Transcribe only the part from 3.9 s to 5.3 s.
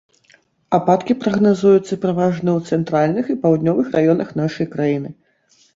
раёнах нашай краіны.